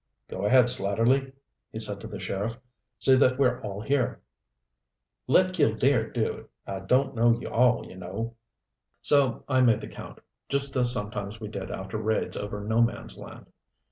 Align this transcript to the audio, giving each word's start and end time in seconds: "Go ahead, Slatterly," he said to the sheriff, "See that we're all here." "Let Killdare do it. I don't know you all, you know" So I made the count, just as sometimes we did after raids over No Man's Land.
"Go 0.27 0.45
ahead, 0.45 0.65
Slatterly," 0.67 1.31
he 1.71 1.77
said 1.77 2.01
to 2.01 2.07
the 2.07 2.17
sheriff, 2.19 2.57
"See 2.97 3.13
that 3.17 3.37
we're 3.37 3.61
all 3.61 3.81
here." 3.81 4.19
"Let 5.27 5.53
Killdare 5.53 6.11
do 6.11 6.33
it. 6.37 6.49
I 6.65 6.79
don't 6.79 7.13
know 7.13 7.39
you 7.39 7.47
all, 7.49 7.85
you 7.85 7.97
know" 7.97 8.35
So 9.03 9.43
I 9.47 9.61
made 9.61 9.81
the 9.81 9.87
count, 9.87 10.17
just 10.49 10.75
as 10.75 10.91
sometimes 10.91 11.39
we 11.39 11.49
did 11.49 11.69
after 11.69 11.99
raids 11.99 12.35
over 12.35 12.61
No 12.63 12.81
Man's 12.81 13.15
Land. 13.15 13.45